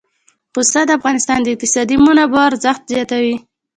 [0.53, 3.35] پسه د افغانستان د اقتصادي منابعو ارزښت زیاتوي.